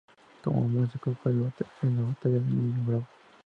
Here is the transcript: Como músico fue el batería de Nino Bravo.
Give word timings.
Como 0.43 0.61
músico 0.67 1.15
fue 1.21 1.31
el 1.31 1.41
batería 1.41 2.15
de 2.23 2.41
Nino 2.41 2.83
Bravo. 2.87 3.07